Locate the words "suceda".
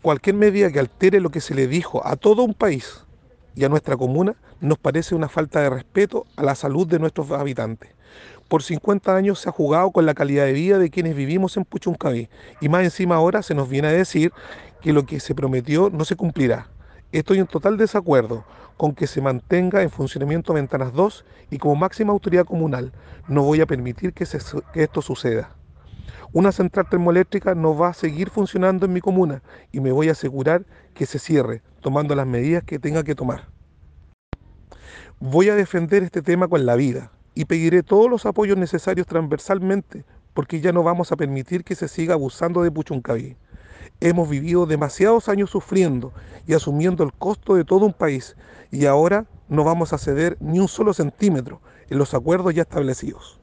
25.02-25.56